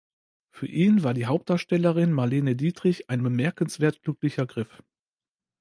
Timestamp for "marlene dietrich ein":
2.11-3.21